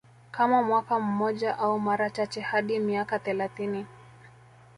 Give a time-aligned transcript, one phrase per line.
[0.31, 3.85] Kama mwaka mmoja au mara chache hadi miaka thelathini